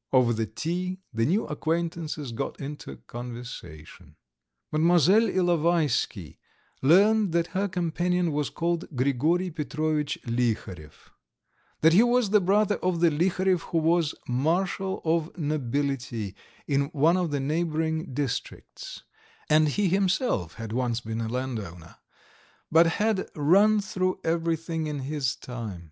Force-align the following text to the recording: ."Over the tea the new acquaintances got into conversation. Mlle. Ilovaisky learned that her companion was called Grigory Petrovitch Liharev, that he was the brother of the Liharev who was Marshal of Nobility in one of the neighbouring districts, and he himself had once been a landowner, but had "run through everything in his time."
."Over 0.12 0.32
the 0.32 0.46
tea 0.46 1.00
the 1.12 1.26
new 1.26 1.46
acquaintances 1.48 2.30
got 2.30 2.60
into 2.60 2.98
conversation. 3.08 4.14
Mlle. 4.70 5.00
Ilovaisky 5.30 6.36
learned 6.80 7.32
that 7.32 7.48
her 7.58 7.66
companion 7.66 8.30
was 8.30 8.50
called 8.50 8.84
Grigory 8.94 9.50
Petrovitch 9.50 10.16
Liharev, 10.24 10.92
that 11.80 11.92
he 11.92 12.04
was 12.04 12.30
the 12.30 12.40
brother 12.40 12.76
of 12.76 13.00
the 13.00 13.10
Liharev 13.10 13.62
who 13.72 13.78
was 13.78 14.14
Marshal 14.28 15.02
of 15.04 15.36
Nobility 15.36 16.36
in 16.68 16.82
one 16.92 17.16
of 17.16 17.32
the 17.32 17.40
neighbouring 17.40 18.14
districts, 18.14 19.02
and 19.48 19.70
he 19.70 19.88
himself 19.88 20.54
had 20.54 20.70
once 20.72 21.00
been 21.00 21.20
a 21.20 21.26
landowner, 21.26 21.96
but 22.70 22.86
had 22.86 23.28
"run 23.34 23.80
through 23.80 24.20
everything 24.22 24.86
in 24.86 25.00
his 25.00 25.34
time." 25.34 25.90